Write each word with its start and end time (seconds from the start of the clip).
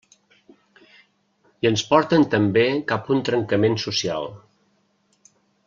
I 1.65 1.69
ens 1.71 1.83
porten 1.91 2.25
també 2.33 2.65
cap 2.93 3.05
a 3.05 3.15
un 3.17 3.21
trencament 3.29 3.79
social. 3.87 4.27